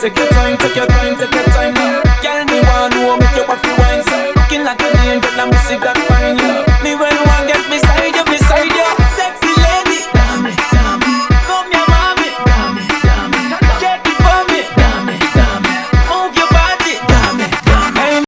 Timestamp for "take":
0.00-0.16, 0.56-0.76, 1.18-1.34